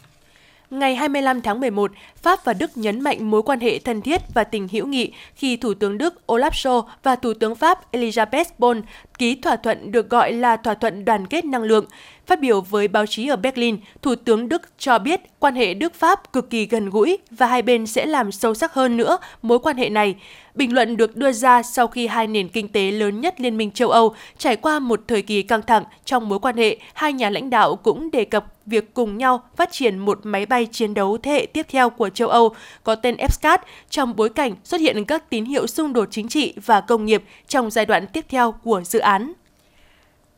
[0.70, 1.90] Ngày 25 tháng 11,
[2.22, 5.56] Pháp và Đức nhấn mạnh mối quan hệ thân thiết và tình hữu nghị khi
[5.56, 8.82] Thủ tướng Đức Olaf Scholz và Thủ tướng Pháp Elisabeth Born
[9.18, 11.84] ký thỏa thuận được gọi là thỏa thuận đoàn kết năng lượng.
[12.26, 16.32] Phát biểu với báo chí ở Berlin, Thủ tướng Đức cho biết quan hệ Đức-Pháp
[16.32, 19.76] cực kỳ gần gũi và hai bên sẽ làm sâu sắc hơn nữa mối quan
[19.76, 20.14] hệ này.
[20.54, 23.70] Bình luận được đưa ra sau khi hai nền kinh tế lớn nhất Liên minh
[23.70, 27.30] châu Âu trải qua một thời kỳ căng thẳng trong mối quan hệ, hai nhà
[27.30, 31.18] lãnh đạo cũng đề cập việc cùng nhau phát triển một máy bay chiến đấu
[31.22, 33.58] thế hệ tiếp theo của châu Âu có tên FSCAT
[33.90, 37.22] trong bối cảnh xuất hiện các tín hiệu xung đột chính trị và công nghiệp
[37.48, 39.32] trong giai đoạn tiếp theo của dự án.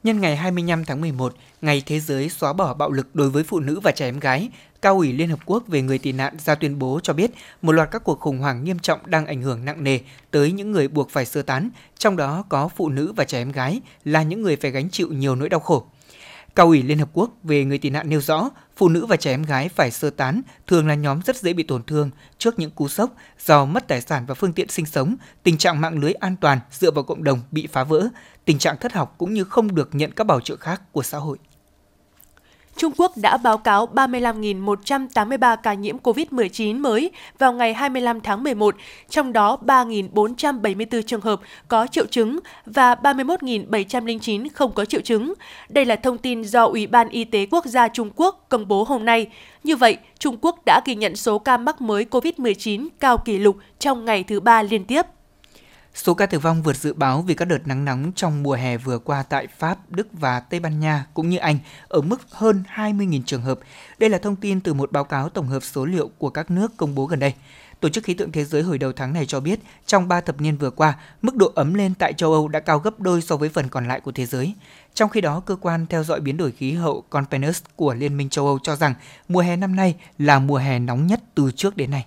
[0.08, 3.60] Nhân ngày 25 tháng 11, Ngày Thế giới xóa bỏ bạo lực đối với phụ
[3.60, 4.48] nữ và trẻ em gái,
[4.82, 7.30] Cao ủy Liên Hợp Quốc về người tị nạn ra tuyên bố cho biết
[7.62, 9.98] một loạt các cuộc khủng hoảng nghiêm trọng đang ảnh hưởng nặng nề
[10.30, 13.52] tới những người buộc phải sơ tán, trong đó có phụ nữ và trẻ em
[13.52, 15.86] gái là những người phải gánh chịu nhiều nỗi đau khổ.
[16.54, 19.30] Cao ủy Liên Hợp Quốc về người tị nạn nêu rõ, phụ nữ và trẻ
[19.30, 22.70] em gái phải sơ tán thường là nhóm rất dễ bị tổn thương trước những
[22.70, 23.10] cú sốc
[23.46, 26.60] do mất tài sản và phương tiện sinh sống, tình trạng mạng lưới an toàn
[26.72, 28.08] dựa vào cộng đồng bị phá vỡ,
[28.48, 31.18] tình trạng thất học cũng như không được nhận các bảo trợ khác của xã
[31.18, 31.38] hội.
[32.76, 38.76] Trung Quốc đã báo cáo 35.183 ca nhiễm COVID-19 mới vào ngày 25 tháng 11,
[39.08, 45.34] trong đó 3.474 trường hợp có triệu chứng và 31.709 không có triệu chứng.
[45.68, 48.84] Đây là thông tin do Ủy ban Y tế Quốc gia Trung Quốc công bố
[48.84, 49.26] hôm nay.
[49.64, 53.56] Như vậy, Trung Quốc đã ghi nhận số ca mắc mới COVID-19 cao kỷ lục
[53.78, 55.06] trong ngày thứ ba liên tiếp.
[56.02, 58.76] Số ca tử vong vượt dự báo vì các đợt nắng nóng trong mùa hè
[58.76, 61.58] vừa qua tại Pháp, Đức và Tây Ban Nha cũng như Anh
[61.88, 63.58] ở mức hơn 20.000 trường hợp.
[63.98, 66.76] Đây là thông tin từ một báo cáo tổng hợp số liệu của các nước
[66.76, 67.34] công bố gần đây.
[67.80, 70.40] Tổ chức Khí tượng Thế giới hồi đầu tháng này cho biết, trong 3 thập
[70.40, 73.36] niên vừa qua, mức độ ấm lên tại châu Âu đã cao gấp đôi so
[73.36, 74.54] với phần còn lại của thế giới.
[74.94, 78.28] Trong khi đó, cơ quan theo dõi biến đổi khí hậu Copernicus của Liên minh
[78.28, 78.94] châu Âu cho rằng
[79.28, 82.06] mùa hè năm nay là mùa hè nóng nhất từ trước đến nay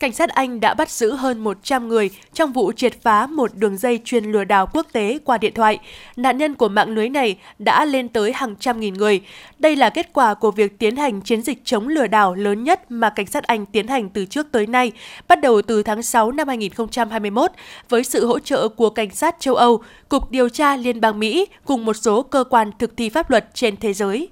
[0.00, 3.76] cảnh sát Anh đã bắt giữ hơn 100 người trong vụ triệt phá một đường
[3.76, 5.78] dây chuyên lừa đảo quốc tế qua điện thoại.
[6.16, 9.20] Nạn nhân của mạng lưới này đã lên tới hàng trăm nghìn người.
[9.58, 12.90] Đây là kết quả của việc tiến hành chiến dịch chống lừa đảo lớn nhất
[12.90, 14.92] mà cảnh sát Anh tiến hành từ trước tới nay,
[15.28, 17.50] bắt đầu từ tháng 6 năm 2021
[17.88, 21.46] với sự hỗ trợ của cảnh sát châu Âu, Cục Điều tra Liên bang Mỹ
[21.64, 24.28] cùng một số cơ quan thực thi pháp luật trên thế giới.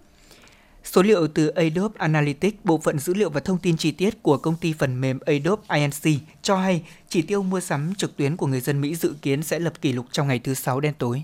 [0.84, 4.36] Số liệu từ Adobe Analytics, bộ phận dữ liệu và thông tin chi tiết của
[4.36, 6.20] công ty phần mềm Adobe Inc.
[6.42, 9.58] cho hay chỉ tiêu mua sắm trực tuyến của người dân Mỹ dự kiến sẽ
[9.58, 11.22] lập kỷ lục trong ngày thứ Sáu đen tối.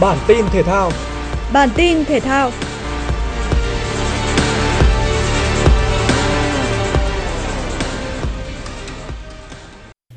[0.00, 0.92] Bản tin thể thao
[1.52, 2.50] Bản tin thể thao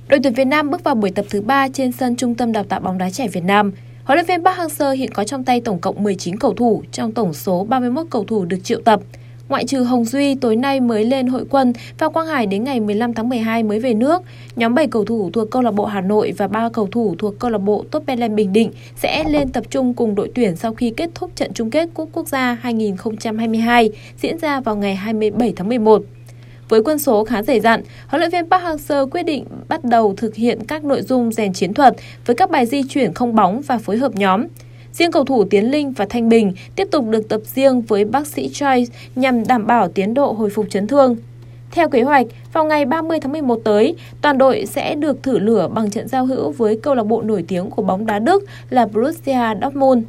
[0.08, 2.64] Đội tuyển Việt Nam bước vào buổi tập thứ 3 trên sân Trung tâm Đào
[2.64, 3.72] tạo bóng đá trẻ Việt Nam.
[4.04, 7.12] Huấn luyện viên Park Hang-seo hiện có trong tay tổng cộng 19 cầu thủ, trong
[7.12, 9.02] tổng số 31 cầu thủ được triệu tập.
[9.50, 12.80] ngoại trừ Hồng Duy, tối nay mới lên hội quân và Quang Hải đến ngày
[12.80, 14.22] 15 tháng 12 mới về nước.
[14.56, 17.40] Nhóm 7 cầu thủ thuộc câu lạc bộ Hà Nội và 3 cầu thủ thuộc
[17.40, 18.04] câu lạc bộ Top
[18.36, 21.70] Bình Định sẽ lên tập trung cùng đội tuyển sau khi kết thúc trận chung
[21.70, 26.04] kết Cúp Quốc gia 2022 diễn ra vào ngày 27 tháng 11.
[26.70, 30.14] Với quân số khá dày dặn, huấn luyện viên Park Hang-seo quyết định bắt đầu
[30.18, 31.96] thực hiện các nội dung rèn chiến thuật
[32.26, 34.48] với các bài di chuyển không bóng và phối hợp nhóm.
[34.94, 38.28] Riêng cầu thủ Tiến Linh và Thanh Bình tiếp tục được tập riêng với bác
[38.28, 41.16] sĩ Choi nhằm đảm bảo tiến độ hồi phục chấn thương.
[41.72, 45.68] Theo kế hoạch, vào ngày 30 tháng 11 tới, toàn đội sẽ được thử lửa
[45.74, 48.86] bằng trận giao hữu với câu lạc bộ nổi tiếng của bóng đá Đức là
[48.86, 50.04] Borussia Dortmund.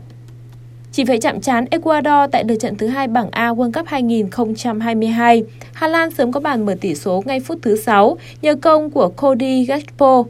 [0.94, 5.42] Chỉ phải chạm trán Ecuador tại lượt trận thứ hai bảng A World Cup 2022,
[5.72, 9.08] Hà Lan sớm có bàn mở tỷ số ngay phút thứ 6 nhờ công của
[9.08, 10.24] Cody Gakpo.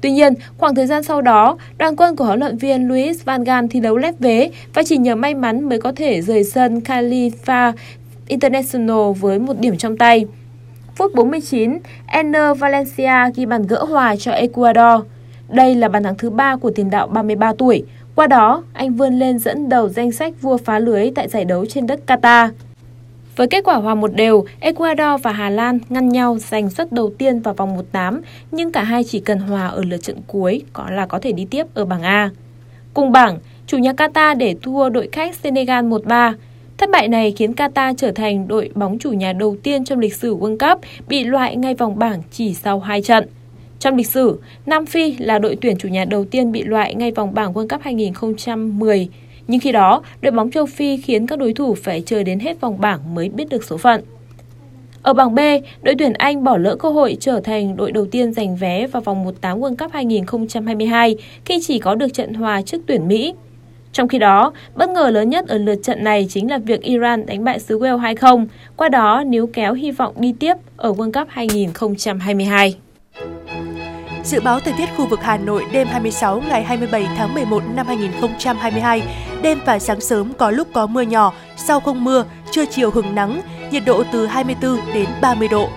[0.00, 3.44] Tuy nhiên, khoảng thời gian sau đó, đoàn quân của huấn luyện viên Luis Van
[3.44, 6.80] Gaal thi đấu lép vế và chỉ nhờ may mắn mới có thể rời sân
[6.80, 7.72] Khalifa
[8.26, 10.26] International với một điểm trong tay.
[10.96, 15.02] Phút 49, Enner Valencia ghi bàn gỡ hòa cho Ecuador.
[15.48, 17.84] Đây là bàn thắng thứ ba của tiền đạo 33 tuổi.
[18.20, 21.66] Qua đó, anh vươn lên dẫn đầu danh sách vua phá lưới tại giải đấu
[21.66, 22.48] trên đất Qatar.
[23.36, 27.10] Với kết quả hòa một đều, Ecuador và Hà Lan ngăn nhau giành suất đầu
[27.18, 30.90] tiên vào vòng 1-8, nhưng cả hai chỉ cần hòa ở lượt trận cuối có
[30.90, 32.30] là có thể đi tiếp ở bảng A.
[32.94, 36.32] Cùng bảng, chủ nhà Qatar để thua đội khách Senegal 1-3.
[36.78, 40.14] Thất bại này khiến Qatar trở thành đội bóng chủ nhà đầu tiên trong lịch
[40.14, 43.28] sử World Cup bị loại ngay vòng bảng chỉ sau 2 trận.
[43.80, 47.10] Trong lịch sử, Nam Phi là đội tuyển chủ nhà đầu tiên bị loại ngay
[47.10, 49.08] vòng bảng World Cup 2010
[49.46, 52.60] nhưng khi đó, đội bóng châu Phi khiến các đối thủ phải chờ đến hết
[52.60, 54.00] vòng bảng mới biết được số phận.
[55.02, 55.38] Ở bảng B,
[55.82, 59.02] đội tuyển Anh bỏ lỡ cơ hội trở thành đội đầu tiên giành vé vào
[59.02, 63.34] vòng 1/8 World Cup 2022 khi chỉ có được trận hòa trước tuyển Mỹ.
[63.92, 67.26] Trong khi đó, bất ngờ lớn nhất ở lượt trận này chính là việc Iran
[67.26, 71.12] đánh bại xứ Wales 2-0, qua đó níu kéo hy vọng đi tiếp ở World
[71.12, 72.74] Cup 2022.
[74.24, 77.86] Dự báo thời tiết khu vực Hà Nội đêm 26 ngày 27 tháng 11 năm
[77.86, 79.02] 2022,
[79.42, 83.14] đêm và sáng sớm có lúc có mưa nhỏ, sau không mưa, trưa chiều hứng
[83.14, 85.68] nắng, nhiệt độ từ 24 đến 30 độ.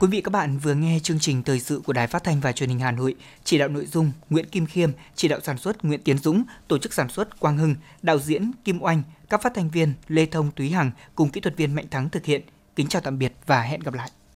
[0.00, 2.52] Quý vị các bạn vừa nghe chương trình thời sự của Đài Phát thanh và
[2.52, 5.84] Truyền hình Hà Nội, chỉ đạo nội dung Nguyễn Kim Khiêm, chỉ đạo sản xuất
[5.84, 9.52] Nguyễn Tiến Dũng, tổ chức sản xuất Quang Hưng, đạo diễn Kim Oanh, các phát
[9.54, 12.42] thanh viên Lê Thông Túy Hằng cùng kỹ thuật viên Mạnh Thắng thực hiện.
[12.76, 14.10] Kính chào tạm biệt và hẹn gặp lại.